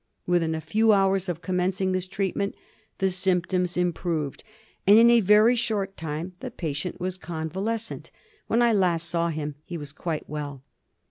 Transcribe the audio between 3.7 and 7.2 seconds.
improved, and in a very short time the. patient was